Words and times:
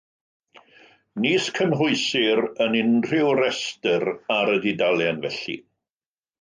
Nis 1.25 1.49
cynhwysir 1.57 2.41
yn 2.67 2.79
unrhyw 2.81 3.31
restr 3.43 4.09
ar 4.39 4.53
y 4.57 4.59
dudalen, 4.67 5.25
felly. 5.31 5.59